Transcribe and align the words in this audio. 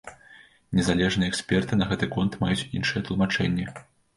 Незалежныя 0.79 1.29
эксперты 1.33 1.79
на 1.81 1.85
гэты 1.91 2.11
конт 2.17 2.41
маюць 2.45 2.69
іншыя 2.81 3.07
тлумачэнні. 3.11 3.71